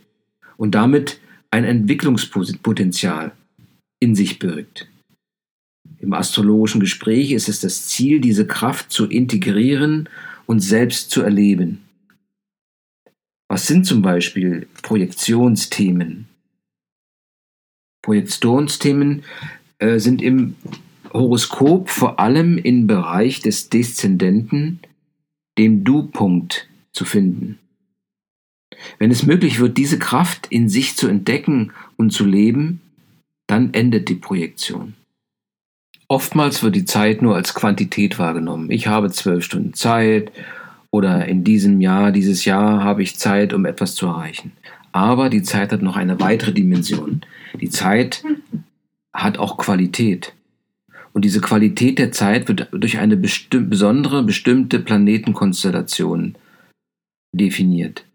und 0.56 0.76
damit 0.76 1.20
ein 1.52 1.66
Entwicklungspotenzial 1.66 3.34
in 4.00 4.16
sich 4.16 4.40
birgt. 4.40 4.88
Im 6.00 6.14
astrologischen 6.14 6.80
Gespräch 6.80 7.32
ist 7.32 7.50
es 7.50 7.60
das 7.60 7.88
Ziel, 7.88 8.22
diese 8.22 8.48
Kraft 8.48 8.92
zu 8.92 9.08
integrieren 9.08 10.08
und 10.46 10.62
selbst 10.62 11.12
zu 11.12 11.22
erleben. 11.22 11.82
Was 13.50 13.68
sind 13.68 13.86
zum 13.86 14.02
Beispiel 14.02 14.68
Projektionsthemen? 14.84 16.28
Projektionsthemen 18.06 19.24
äh, 19.80 19.98
sind 19.98 20.22
im 20.22 20.56
Horoskop 21.12 21.90
vor 21.90 22.20
allem 22.20 22.60
im 22.60 22.86
Bereich 22.86 23.40
des 23.40 23.70
Deszendenten, 23.70 24.80
dem 25.58 25.84
Du-Punkt, 25.84 26.68
zu 26.94 27.04
finden. 27.04 27.58
Wenn 29.00 29.10
es 29.10 29.26
möglich 29.26 29.60
wird, 29.60 29.78
diese 29.78 29.98
Kraft 29.98 30.48
in 30.52 30.70
sich 30.70 30.96
zu 30.96 31.08
entdecken 31.08 31.72
und 31.98 32.12
zu 32.12 32.26
leben, 32.26 32.80
dann 33.48 33.74
endet 33.74 34.08
die 34.08 34.16
Projektion. 34.16 34.94
Oftmals 36.08 36.62
wird 36.62 36.76
die 36.76 36.86
Zeit 36.86 37.24
nur 37.24 37.36
als 37.36 37.56
Quantität 37.56 38.20
wahrgenommen. 38.20 38.70
Ich 38.70 38.86
habe 38.86 39.10
zwölf 39.10 39.44
Stunden 39.44 39.74
Zeit 39.74 40.32
oder 40.92 41.26
in 41.26 41.44
diesem 41.44 41.82
Jahr, 41.82 42.12
dieses 42.12 42.46
Jahr 42.46 42.84
habe 42.84 43.02
ich 43.02 43.18
Zeit, 43.18 43.52
um 43.52 43.66
etwas 43.66 43.96
zu 43.96 44.06
erreichen. 44.06 44.52
Aber 44.96 45.30
die 45.30 45.44
Zeit 45.44 45.74
hat 45.74 45.82
noch 45.82 45.98
eine 45.98 46.22
weitere 46.22 46.54
Dimension. 46.54 47.20
Die 47.60 47.70
Zeit 47.70 48.24
hat 49.14 49.38
auch 49.38 49.58
Qualität. 49.58 50.34
Und 51.12 51.26
diese 51.26 51.42
Qualität 51.42 52.00
der 52.00 52.14
Zeit 52.14 52.48
wird 52.48 52.70
durch 52.72 52.98
eine 52.98 53.18
besti 53.18 53.60
besondere, 53.60 54.24
bestimmte 54.24 54.80
Planetenkonstellation 54.80 56.36
definiert. 57.34 58.06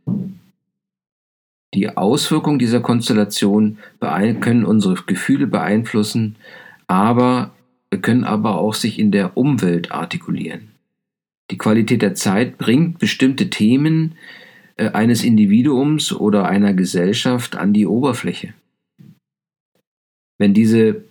Die 1.74 1.94
Auswirkungen 1.98 2.58
dieser 2.58 2.80
Konstellation 2.80 3.76
können 4.40 4.64
unsere 4.64 4.94
Gefühle 5.04 5.46
beeinflussen, 5.46 6.36
aber 6.86 7.50
können 8.00 8.24
aber 8.24 8.56
auch 8.56 8.72
sich 8.72 8.98
in 8.98 9.12
der 9.12 9.36
Umwelt 9.36 9.92
artikulieren. 9.92 10.70
Die 11.50 11.58
Qualität 11.58 12.00
der 12.00 12.14
Zeit 12.14 12.56
bringt 12.56 12.98
bestimmte 12.98 13.50
Themen 13.50 14.14
eines 14.88 15.22
Individuums 15.22 16.12
oder 16.12 16.48
einer 16.48 16.74
Gesellschaft 16.74 17.56
an 17.56 17.72
die 17.72 17.86
Oberfläche. 17.86 18.54
Wenn 20.38 20.54
diese 20.54 21.04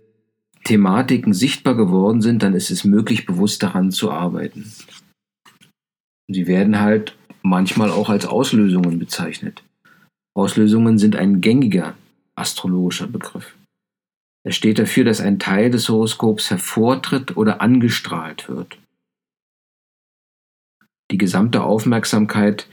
Thematiken 0.64 1.34
sichtbar 1.34 1.76
geworden 1.76 2.22
sind, 2.22 2.42
dann 2.44 2.54
ist 2.54 2.72
es 2.72 2.84
möglich, 2.84 3.26
bewusst 3.26 3.62
daran 3.62 3.92
zu 3.92 4.12
arbeiten. 4.12 4.72
Sie 6.28 6.48
werden 6.48 6.80
halt 6.80 7.16
manchmal 7.42 7.92
auch 7.92 8.10
als 8.10 8.26
Auslösungen 8.26 9.00
bezeichnet. 9.00 9.64
Auslösungen 10.36 10.98
sind 10.98 11.16
ein 11.16 11.42
gängiger 11.42 11.96
astrologischer 12.36 13.08
Begriff. 13.08 13.56
Er 14.46 14.52
steht 14.52 14.80
dafür, 14.80 15.04
dass 15.04 15.22
ein 15.22 15.38
Teil 15.38 15.70
des 15.70 15.90
Horoskops 15.90 16.50
hervortritt 16.50 17.36
oder 17.36 17.62
angestrahlt 17.62 18.48
wird. 18.48 18.78
Die 21.12 21.18
gesamte 21.18 21.64
Aufmerksamkeit 21.64 22.68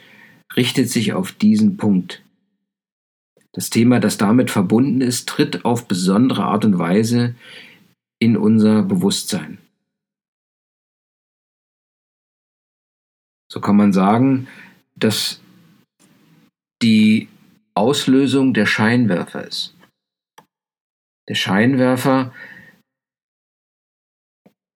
richtet 0.54 0.90
sich 0.90 1.12
auf 1.12 1.32
diesen 1.32 1.76
Punkt. 1.76 2.22
Das 3.52 3.70
Thema, 3.70 4.00
das 4.00 4.18
damit 4.18 4.50
verbunden 4.50 5.00
ist, 5.00 5.28
tritt 5.28 5.64
auf 5.64 5.88
besondere 5.88 6.44
Art 6.44 6.64
und 6.64 6.78
Weise 6.78 7.34
in 8.18 8.36
unser 8.36 8.82
Bewusstsein. 8.82 9.58
So 13.50 13.60
kann 13.60 13.76
man 13.76 13.92
sagen, 13.92 14.48
dass 14.94 15.40
die 16.82 17.28
Auslösung 17.74 18.52
der 18.52 18.66
Scheinwerfer 18.66 19.46
ist. 19.46 19.74
Der 21.28 21.34
Scheinwerfer 21.34 22.32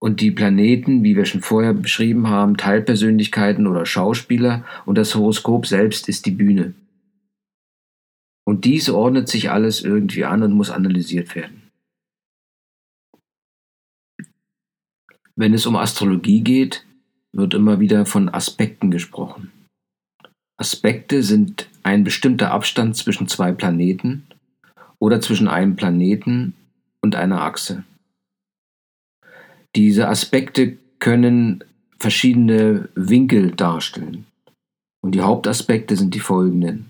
und 0.00 0.21
die 0.21 0.30
Planeten, 0.30 1.04
wie 1.04 1.14
wir 1.14 1.26
schon 1.26 1.42
vorher 1.42 1.75
beschrieben 1.75 2.28
haben, 2.28 2.57
Teilpersönlichkeiten 2.57 3.66
oder 3.66 3.87
Schauspieler 3.87 4.64
und 4.87 4.97
das 4.97 5.14
Horoskop 5.14 5.66
selbst 5.66 6.09
ist 6.09 6.26
die 6.26 6.30
Bühne. 6.33 6.75
Und 8.45 8.64
dies 8.64 8.88
ordnet 8.88 9.28
sich 9.28 9.50
alles 9.50 9.83
irgendwie 9.83 10.25
an 10.25 10.42
und 10.42 10.52
muss 10.52 10.71
analysiert 10.71 11.37
werden. 11.37 11.71
Wenn 15.37 15.54
es 15.54 15.66
um 15.66 15.76
Astrologie 15.76 16.40
geht, 16.40 16.85
wird 17.33 17.54
immer 17.54 17.78
wieder 17.78 18.07
von 18.07 18.28
Aspekten 18.28 18.90
gesprochen. 18.90 19.52
Aspekte 20.57 21.23
sind 21.23 21.69
ein 21.83 22.04
bestimmter 22.04 22.50
Abstand 22.50 22.97
zwischen 22.97 23.28
zwei 23.28 23.52
Planeten 23.52 24.26
oder 24.99 25.21
zwischen 25.21 25.49
einem 25.49 25.76
Planeten 25.76 26.54
und 27.00 27.14
einer 27.16 27.42
Achse. 27.42 27.85
Diese 29.77 30.09
Aspekte 30.09 30.79
können 30.99 31.65
verschiedene 31.99 32.89
Winkel 32.95 33.53
darstellen. 33.53 34.27
Und 35.02 35.15
die 35.15 35.23
Hauptaspekte 35.23 35.97
sind 35.97 36.15
die 36.15 36.21
folgenden. 36.21 36.87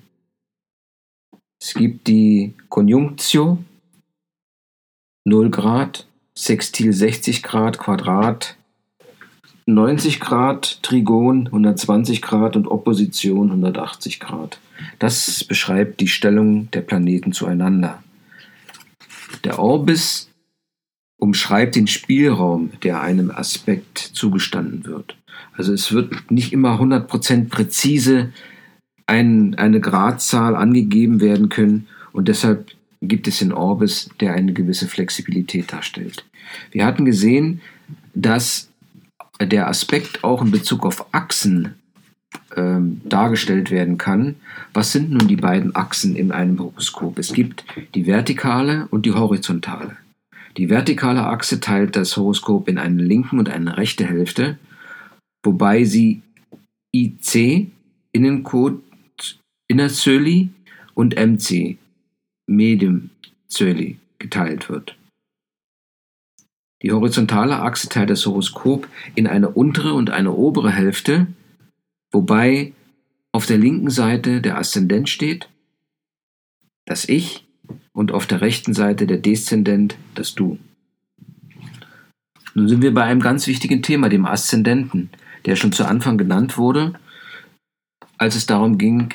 Es 1.60 1.74
gibt 1.74 2.06
die 2.06 2.54
Conjunctio, 2.68 3.58
0 5.26 5.50
Grad, 5.50 6.06
Sextil 6.34 6.92
60 6.92 7.42
Grad, 7.42 7.78
Quadrat 7.78 8.56
90 9.66 10.20
Grad, 10.20 10.82
Trigon 10.82 11.46
120 11.46 12.22
Grad 12.22 12.56
und 12.56 12.66
Opposition 12.66 13.50
180 13.50 14.20
Grad. 14.20 14.58
Das 14.98 15.44
beschreibt 15.44 16.00
die 16.00 16.08
Stellung 16.08 16.70
der 16.70 16.80
Planeten 16.80 17.32
zueinander. 17.32 18.02
Der 19.44 19.58
Orbis 19.58 20.30
umschreibt 21.20 21.76
den 21.76 21.86
Spielraum, 21.86 22.70
der 22.82 23.00
einem 23.00 23.30
Aspekt 23.30 23.98
zugestanden 23.98 24.84
wird. 24.84 25.16
Also 25.56 25.72
es 25.72 25.92
wird 25.92 26.30
nicht 26.30 26.52
immer 26.52 26.80
100% 26.80 27.48
präzise 27.48 28.32
ein, 29.06 29.54
eine 29.56 29.80
Gradzahl 29.80 30.56
angegeben 30.56 31.20
werden 31.20 31.48
können 31.48 31.86
und 32.12 32.28
deshalb 32.28 32.70
gibt 33.02 33.28
es 33.28 33.38
den 33.38 33.52
Orbis, 33.52 34.10
der 34.20 34.34
eine 34.34 34.52
gewisse 34.52 34.86
Flexibilität 34.86 35.72
darstellt. 35.72 36.24
Wir 36.70 36.84
hatten 36.84 37.04
gesehen, 37.04 37.60
dass 38.14 38.70
der 39.40 39.68
Aspekt 39.68 40.24
auch 40.24 40.42
in 40.42 40.50
Bezug 40.50 40.84
auf 40.84 41.06
Achsen 41.12 41.74
ähm, 42.56 43.00
dargestellt 43.04 43.70
werden 43.70 43.98
kann. 43.98 44.36
Was 44.74 44.92
sind 44.92 45.10
nun 45.10 45.28
die 45.28 45.36
beiden 45.36 45.74
Achsen 45.74 46.14
in 46.14 46.30
einem 46.30 46.58
Horoskop? 46.58 47.18
Es 47.18 47.32
gibt 47.32 47.64
die 47.94 48.06
vertikale 48.06 48.86
und 48.90 49.06
die 49.06 49.12
horizontale. 49.12 49.96
Die 50.56 50.68
vertikale 50.68 51.26
Achse 51.26 51.60
teilt 51.60 51.96
das 51.96 52.16
Horoskop 52.16 52.68
in 52.68 52.78
eine 52.78 53.02
linken 53.02 53.38
und 53.38 53.48
eine 53.48 53.76
rechte 53.76 54.04
Hälfte, 54.04 54.58
wobei 55.44 55.84
sie 55.84 56.22
IC, 56.92 57.70
Innencode, 58.12 58.82
Innerzöli 59.68 60.50
und 60.94 61.14
MC, 61.14 61.78
Medium 62.48 63.10
Zöli, 63.46 63.98
geteilt 64.18 64.68
wird. 64.68 64.96
Die 66.82 66.92
horizontale 66.92 67.60
Achse 67.60 67.88
teilt 67.88 68.10
das 68.10 68.26
Horoskop 68.26 68.88
in 69.14 69.26
eine 69.26 69.50
untere 69.50 69.94
und 69.94 70.10
eine 70.10 70.32
obere 70.32 70.70
Hälfte, 70.70 71.26
wobei 72.10 72.72
auf 73.32 73.46
der 73.46 73.58
linken 73.58 73.90
Seite 73.90 74.40
der 74.40 74.58
Aszendent 74.58 75.08
steht, 75.08 75.48
das 76.86 77.08
Ich, 77.08 77.46
und 78.00 78.12
auf 78.12 78.26
der 78.26 78.40
rechten 78.40 78.72
Seite 78.72 79.06
der 79.06 79.18
Deszendent, 79.18 79.94
das 80.14 80.34
Du. 80.34 80.58
Nun 82.54 82.66
sind 82.66 82.80
wir 82.80 82.94
bei 82.94 83.02
einem 83.02 83.20
ganz 83.20 83.46
wichtigen 83.46 83.82
Thema, 83.82 84.08
dem 84.08 84.24
Aszendenten, 84.24 85.10
der 85.44 85.54
schon 85.54 85.70
zu 85.70 85.84
Anfang 85.84 86.16
genannt 86.16 86.56
wurde, 86.56 86.94
als 88.16 88.36
es 88.36 88.46
darum 88.46 88.78
ging, 88.78 89.12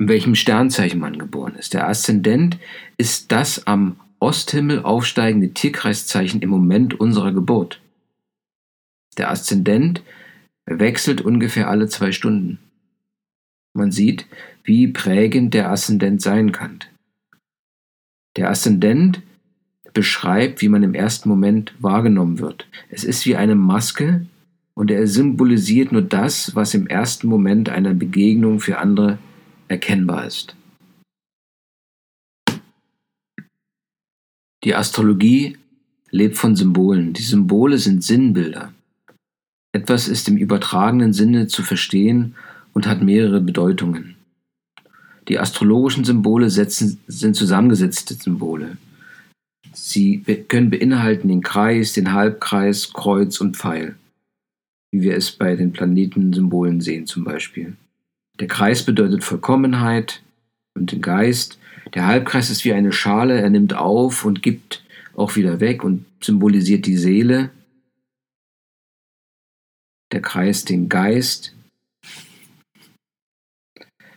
in 0.00 0.08
welchem 0.08 0.34
Sternzeichen 0.34 0.98
man 0.98 1.20
geboren 1.20 1.54
ist. 1.54 1.72
Der 1.72 1.86
Aszendent 1.86 2.58
ist 2.96 3.30
das 3.30 3.68
am 3.68 4.00
Osthimmel 4.18 4.82
aufsteigende 4.82 5.50
Tierkreiszeichen 5.50 6.42
im 6.42 6.50
Moment 6.50 6.98
unserer 6.98 7.30
Geburt. 7.30 7.80
Der 9.18 9.30
Aszendent 9.30 10.02
wechselt 10.66 11.20
ungefähr 11.20 11.68
alle 11.68 11.86
zwei 11.86 12.10
Stunden. 12.10 12.58
Man 13.72 13.92
sieht, 13.92 14.26
wie 14.64 14.88
prägend 14.88 15.54
der 15.54 15.70
Aszendent 15.70 16.20
sein 16.20 16.50
kann. 16.50 16.80
Der 18.40 18.48
Aszendent 18.48 19.20
beschreibt, 19.92 20.62
wie 20.62 20.70
man 20.70 20.82
im 20.82 20.94
ersten 20.94 21.28
Moment 21.28 21.74
wahrgenommen 21.78 22.38
wird. 22.38 22.66
Es 22.88 23.04
ist 23.04 23.26
wie 23.26 23.36
eine 23.36 23.54
Maske 23.54 24.24
und 24.72 24.90
er 24.90 25.06
symbolisiert 25.06 25.92
nur 25.92 26.00
das, 26.00 26.56
was 26.56 26.72
im 26.72 26.86
ersten 26.86 27.28
Moment 27.28 27.68
einer 27.68 27.92
Begegnung 27.92 28.58
für 28.58 28.78
andere 28.78 29.18
erkennbar 29.68 30.26
ist. 30.26 30.56
Die 34.64 34.74
Astrologie 34.74 35.58
lebt 36.10 36.38
von 36.38 36.56
Symbolen. 36.56 37.12
Die 37.12 37.22
Symbole 37.22 37.76
sind 37.76 38.02
Sinnbilder. 38.02 38.72
Etwas 39.72 40.08
ist 40.08 40.28
im 40.28 40.38
übertragenen 40.38 41.12
Sinne 41.12 41.46
zu 41.46 41.62
verstehen 41.62 42.36
und 42.72 42.86
hat 42.86 43.02
mehrere 43.02 43.42
Bedeutungen. 43.42 44.16
Die 45.30 45.38
astrologischen 45.38 46.04
Symbole 46.04 46.50
setzen, 46.50 46.98
sind 47.06 47.36
zusammengesetzte 47.36 48.14
Symbole. 48.14 48.78
Sie 49.72 50.24
können 50.48 50.70
beinhalten 50.70 51.28
den 51.28 51.40
Kreis, 51.40 51.92
den 51.92 52.12
Halbkreis, 52.12 52.92
Kreuz 52.92 53.40
und 53.40 53.56
Pfeil, 53.56 53.94
wie 54.90 55.02
wir 55.02 55.14
es 55.14 55.30
bei 55.30 55.54
den 55.54 55.70
Planetensymbolen 55.70 56.80
sehen 56.80 57.06
zum 57.06 57.22
Beispiel. 57.22 57.76
Der 58.40 58.48
Kreis 58.48 58.84
bedeutet 58.84 59.22
Vollkommenheit 59.22 60.20
und 60.76 60.90
den 60.90 61.00
Geist, 61.00 61.60
der 61.94 62.08
Halbkreis 62.08 62.50
ist 62.50 62.64
wie 62.64 62.72
eine 62.72 62.90
Schale, 62.90 63.40
er 63.40 63.50
nimmt 63.50 63.74
auf 63.74 64.24
und 64.24 64.42
gibt 64.42 64.82
auch 65.14 65.36
wieder 65.36 65.60
weg 65.60 65.84
und 65.84 66.06
symbolisiert 66.20 66.86
die 66.86 66.96
Seele. 66.96 67.50
Der 70.10 70.22
Kreis 70.22 70.64
den 70.64 70.88
Geist. 70.88 71.54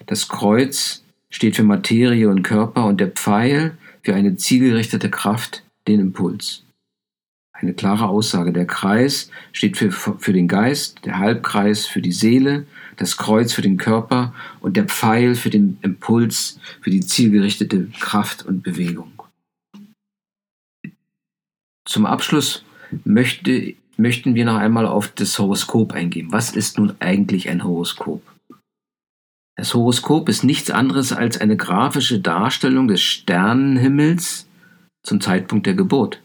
Das 0.08 0.28
Kreuz 0.28 1.03
steht 1.34 1.56
für 1.56 1.64
Materie 1.64 2.30
und 2.30 2.44
Körper 2.44 2.86
und 2.86 3.02
der 3.02 3.10
Pfeil 3.10 3.76
für 4.04 4.14
eine 4.14 4.38
zielgerichtete 4.38 5.10
Kraft, 5.10 5.64
den 5.88 6.00
Impuls. 6.00 6.64
Eine 7.54 7.74
klare 7.74 8.08
Aussage. 8.08 8.54
Der 8.54 8.68
Kreis 8.68 9.30
steht 9.52 9.78
für, 9.78 9.92
für 9.92 10.34
den 10.34 10.48
Geist, 10.48 11.06
der 11.06 11.18
Halbkreis 11.18 11.88
für 11.88 12.02
die 12.02 12.12
Seele, 12.12 12.68
das 12.98 13.18
Kreuz 13.18 13.52
für 13.52 13.62
den 13.62 13.78
Körper 13.78 14.34
und 14.62 14.78
der 14.78 14.86
Pfeil 14.86 15.36
für 15.36 15.50
den 15.50 15.80
Impuls, 15.82 16.60
für 16.82 16.92
die 16.92 17.02
zielgerichtete 17.02 17.88
Kraft 18.00 18.46
und 18.46 18.62
Bewegung. 18.62 19.12
Zum 21.86 22.06
Abschluss 22.06 22.64
möchte, 23.06 23.74
möchten 23.98 24.36
wir 24.36 24.46
noch 24.46 24.58
einmal 24.58 24.86
auf 24.86 25.08
das 25.10 25.38
Horoskop 25.40 25.94
eingehen. 25.94 26.32
Was 26.32 26.56
ist 26.56 26.78
nun 26.78 26.94
eigentlich 27.00 27.50
ein 27.50 27.64
Horoskop? 27.64 28.22
Das 29.56 29.74
Horoskop 29.74 30.30
ist 30.30 30.44
nichts 30.44 30.72
anderes 30.72 31.14
als 31.14 31.40
eine 31.40 31.56
grafische 31.56 32.20
Darstellung 32.20 32.88
des 32.88 33.02
Sternenhimmels 33.02 34.48
zum 35.04 35.22
Zeitpunkt 35.22 35.68
der 35.68 35.76
Geburt. 35.76 36.22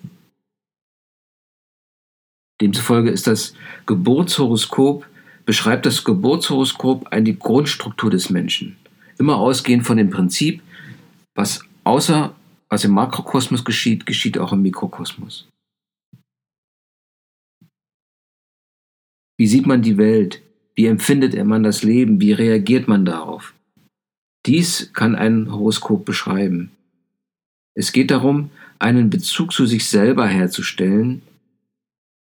Demzufolge 2.61 3.11
ist 3.11 3.27
das 3.27 3.55
Geburtshoroskop, 3.87 5.07
beschreibt 5.45 5.87
das 5.87 6.05
Geburtshoroskop 6.05 7.09
eine 7.09 7.35
Grundstruktur 7.35 8.11
des 8.11 8.31
Menschen. 8.31 8.77
Immer 9.19 9.37
ausgehend 9.37 9.87
von 9.87 9.97
dem 9.97 10.11
Prinzip, 10.11 10.62
was 11.35 11.61
außer, 11.85 12.35
was 12.69 12.85
im 12.85 12.93
Makrokosmos 12.93 13.64
geschieht, 13.64 14.07
geschieht 14.07 14.38
auch 14.38 14.53
im 14.53 14.62
Mikrokosmos. 14.62 15.49
Wie 19.37 19.47
sieht 19.47 19.67
man 19.67 19.83
die 19.83 19.99
Welt? 19.99 20.43
Wie 20.79 20.87
empfindet 20.87 21.35
man 21.45 21.64
das 21.64 21.83
Leben? 21.83 22.21
Wie 22.21 22.31
reagiert 22.31 22.87
man 22.87 23.05
darauf? 23.05 23.53
Dies 24.47 24.93
kann 24.93 25.17
ein 25.17 25.51
Horoskop 25.51 26.05
beschreiben. 26.05 26.71
Es 27.75 27.91
geht 27.91 28.12
darum, 28.12 28.51
einen 28.79 29.11
Bezug 29.11 29.53
zu 29.53 29.67
sich 29.67 29.88
selber 29.88 30.29
herzustellen 30.29 31.23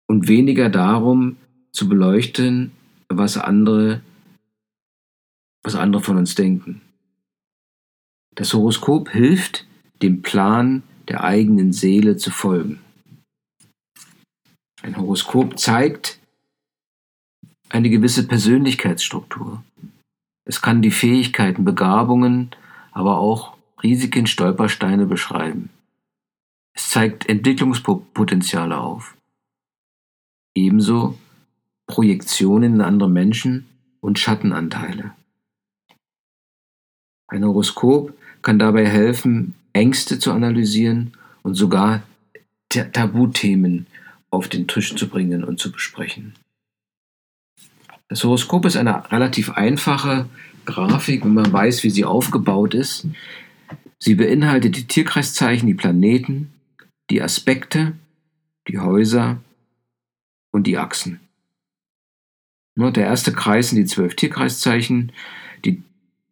und 0.07 0.29
weniger 0.29 0.70
darum 0.70 1.37
zu 1.72 1.88
beleuchten, 1.88 2.70
was 3.09 3.37
andere, 3.37 4.03
was 5.64 5.74
andere 5.74 6.01
von 6.01 6.16
uns 6.16 6.37
denken. 6.37 6.81
Das 8.37 8.55
Horoskop 8.55 9.11
hilft, 9.11 9.66
dem 10.01 10.22
Plan 10.22 10.85
der 11.09 11.24
eigenen 11.24 11.72
Seele 11.72 12.18
zu 12.18 12.31
folgen. 12.31 12.79
Ein 14.83 14.96
Horoskop 14.96 15.59
zeigt 15.59 16.17
eine 17.70 17.90
gewisse 17.90 18.26
Persönlichkeitsstruktur. 18.26 19.62
Es 20.44 20.62
kann 20.62 20.83
die 20.83 20.90
Fähigkeiten, 20.90 21.64
Begabungen, 21.64 22.50
aber 22.92 23.18
auch 23.18 23.57
Risiken, 23.83 24.26
Stolpersteine 24.26 25.07
beschreiben. 25.07 25.70
Es 26.74 26.90
zeigt 26.90 27.28
Entwicklungspotenziale 27.28 28.78
auf 28.78 29.16
ebenso 30.59 31.18
Projektionen 31.87 32.74
in 32.74 32.81
andere 32.81 33.09
Menschen 33.09 33.66
und 34.00 34.18
Schattenanteile. 34.18 35.12
Ein 37.28 37.44
Horoskop 37.44 38.14
kann 38.42 38.59
dabei 38.59 38.87
helfen, 38.87 39.54
Ängste 39.72 40.18
zu 40.18 40.33
analysieren 40.33 41.12
und 41.42 41.54
sogar 41.54 42.02
Tabuthemen 42.68 43.87
auf 44.31 44.48
den 44.48 44.66
Tisch 44.66 44.94
zu 44.94 45.09
bringen 45.09 45.44
und 45.44 45.59
zu 45.59 45.72
besprechen. 45.72 46.35
Das 48.09 48.25
Horoskop 48.25 48.64
ist 48.64 48.77
eine 48.77 49.11
relativ 49.11 49.51
einfache 49.51 50.29
Grafik, 50.64 51.25
wenn 51.25 51.35
man 51.35 51.53
weiß, 51.53 51.83
wie 51.85 51.90
sie 51.90 52.05
aufgebaut 52.05 52.75
ist. 52.75 53.07
Sie 53.99 54.14
beinhaltet 54.14 54.77
die 54.77 54.87
Tierkreiszeichen, 54.87 55.66
die 55.66 55.75
Planeten, 55.75 56.53
die 57.11 57.23
Aspekte, 57.23 57.94
die 58.68 58.79
Häuser, 58.79 59.38
und 60.51 60.66
die 60.66 60.79
Achsen. 60.79 61.21
Der 62.77 63.05
erste 63.05 63.33
Kreis 63.33 63.71
sind 63.71 63.79
die 63.79 63.85
zwölf 63.87 64.14
Tierkreiszeichen. 64.14 65.12
Die, 65.64 65.83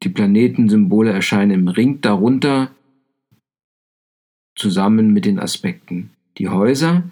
die 0.03 0.09
Planetensymbole 0.09 1.13
erscheinen 1.13 1.51
im 1.53 1.69
Ring 1.69 2.01
darunter 2.01 2.71
zusammen 4.55 5.13
mit 5.13 5.25
den 5.25 5.39
Aspekten. 5.39 6.11
Die 6.39 6.49
Häuser 6.49 7.03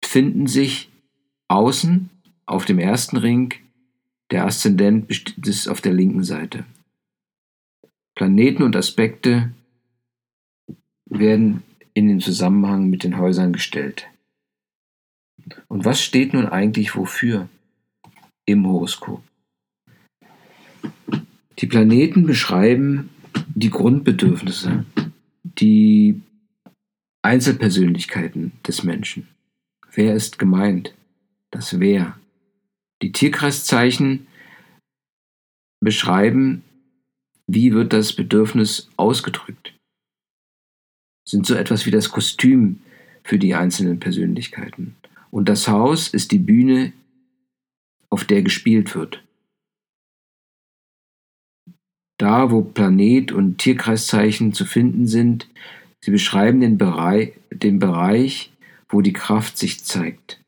befinden 0.00 0.46
sich 0.46 0.90
außen 1.48 2.10
auf 2.46 2.66
dem 2.66 2.78
ersten 2.78 3.16
Ring. 3.16 3.54
Der 4.32 4.46
Aszendent 4.46 5.10
ist 5.46 5.68
auf 5.68 5.82
der 5.82 5.92
linken 5.92 6.24
Seite. 6.24 6.64
Planeten 8.16 8.62
und 8.62 8.74
Aspekte 8.74 9.52
werden 11.04 11.62
in 11.92 12.08
den 12.08 12.20
Zusammenhang 12.20 12.88
mit 12.88 13.04
den 13.04 13.18
Häusern 13.18 13.52
gestellt. 13.52 14.08
Und 15.68 15.84
was 15.84 16.02
steht 16.02 16.32
nun 16.32 16.46
eigentlich 16.46 16.96
wofür 16.96 17.50
im 18.46 18.66
Horoskop? 18.66 19.22
Die 21.58 21.66
Planeten 21.66 22.24
beschreiben 22.24 23.10
die 23.54 23.70
Grundbedürfnisse, 23.70 24.86
die 25.44 26.22
Einzelpersönlichkeiten 27.20 28.52
des 28.66 28.82
Menschen. 28.82 29.28
Wer 29.92 30.14
ist 30.14 30.38
gemeint? 30.38 30.94
Das 31.50 31.78
Wer. 31.78 32.18
Die 33.02 33.10
Tierkreiszeichen 33.10 34.28
beschreiben, 35.80 36.62
wie 37.48 37.72
wird 37.72 37.92
das 37.92 38.12
Bedürfnis 38.12 38.88
ausgedrückt. 38.96 39.74
Sind 41.28 41.46
so 41.46 41.54
etwas 41.54 41.84
wie 41.86 41.90
das 41.90 42.10
Kostüm 42.10 42.80
für 43.24 43.38
die 43.38 43.54
einzelnen 43.54 43.98
Persönlichkeiten. 43.98 44.96
Und 45.30 45.48
das 45.48 45.68
Haus 45.68 46.08
ist 46.08 46.30
die 46.30 46.38
Bühne, 46.38 46.92
auf 48.10 48.24
der 48.24 48.42
gespielt 48.42 48.94
wird. 48.94 49.24
Da, 52.18 52.50
wo 52.50 52.62
Planet 52.62 53.32
und 53.32 53.58
Tierkreiszeichen 53.58 54.52
zu 54.52 54.64
finden 54.64 55.08
sind, 55.08 55.48
sie 56.04 56.10
beschreiben 56.10 56.60
den 56.60 56.78
Bereich, 56.78 57.32
den 57.50 57.78
Bereich, 57.78 58.52
wo 58.88 59.00
die 59.00 59.14
Kraft 59.14 59.58
sich 59.58 59.82
zeigt. 59.82 60.41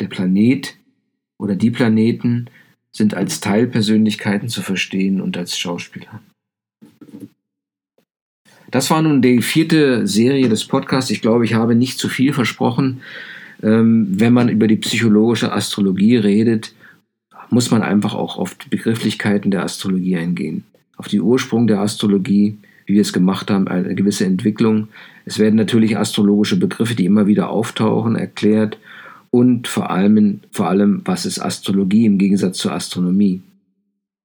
Der 0.00 0.08
Planet 0.08 0.76
oder 1.38 1.54
die 1.54 1.70
Planeten 1.70 2.46
sind 2.92 3.14
als 3.14 3.40
Teilpersönlichkeiten 3.40 4.48
zu 4.48 4.62
verstehen 4.62 5.20
und 5.20 5.36
als 5.36 5.58
Schauspieler. 5.58 6.20
Das 8.70 8.90
war 8.90 9.02
nun 9.02 9.20
die 9.20 9.42
vierte 9.42 10.06
Serie 10.06 10.48
des 10.48 10.64
Podcasts. 10.64 11.10
Ich 11.10 11.22
glaube, 11.22 11.44
ich 11.44 11.54
habe 11.54 11.74
nicht 11.74 11.98
zu 11.98 12.08
viel 12.08 12.32
versprochen. 12.32 13.00
Ähm, 13.62 14.06
wenn 14.10 14.32
man 14.32 14.48
über 14.48 14.68
die 14.68 14.76
psychologische 14.76 15.52
Astrologie 15.52 16.16
redet, 16.16 16.72
muss 17.50 17.70
man 17.70 17.82
einfach 17.82 18.14
auch 18.14 18.38
auf 18.38 18.54
die 18.54 18.68
Begrifflichkeiten 18.68 19.50
der 19.50 19.64
Astrologie 19.64 20.16
eingehen. 20.16 20.64
Auf 20.96 21.08
die 21.08 21.20
Ursprung 21.20 21.66
der 21.66 21.80
Astrologie, 21.80 22.58
wie 22.86 22.94
wir 22.94 23.02
es 23.02 23.12
gemacht 23.12 23.50
haben, 23.50 23.66
eine 23.66 23.94
gewisse 23.94 24.24
Entwicklung. 24.24 24.88
Es 25.24 25.38
werden 25.38 25.56
natürlich 25.56 25.98
astrologische 25.98 26.56
Begriffe, 26.56 26.94
die 26.94 27.06
immer 27.06 27.26
wieder 27.26 27.50
auftauchen, 27.50 28.14
erklärt. 28.14 28.78
Und 29.30 29.68
vor 29.68 29.90
allem, 29.90 30.40
vor 30.50 30.68
allem, 30.68 31.02
was 31.04 31.24
ist 31.24 31.38
Astrologie 31.38 32.06
im 32.06 32.18
Gegensatz 32.18 32.58
zur 32.58 32.72
Astronomie? 32.72 33.42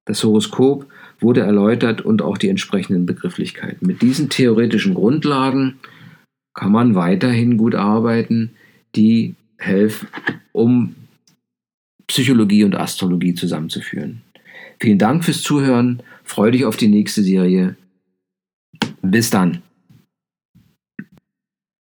Das 0.05 0.23
Horoskop 0.23 0.87
wurde 1.19 1.41
erläutert 1.41 2.01
und 2.01 2.21
auch 2.21 2.37
die 2.37 2.49
entsprechenden 2.49 3.05
Begrifflichkeiten. 3.05 3.87
Mit 3.87 4.01
diesen 4.01 4.29
theoretischen 4.29 4.93
Grundlagen 4.93 5.75
kann 6.53 6.71
man 6.71 6.95
weiterhin 6.95 7.57
gut 7.57 7.75
arbeiten, 7.75 8.51
die 8.95 9.35
helfen, 9.57 10.07
um 10.51 10.95
Psychologie 12.07 12.63
und 12.63 12.75
Astrologie 12.75 13.33
zusammenzuführen. 13.33 14.21
Vielen 14.79 14.99
Dank 14.99 15.23
fürs 15.23 15.41
Zuhören. 15.41 16.01
Freue 16.23 16.51
dich 16.51 16.65
auf 16.65 16.77
die 16.77 16.87
nächste 16.87 17.23
Serie. 17.23 17.75
Bis 19.01 19.29
dann. 19.29 19.61